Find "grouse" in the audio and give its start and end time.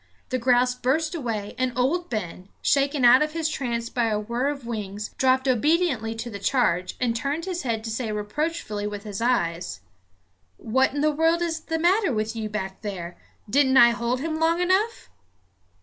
0.39-0.73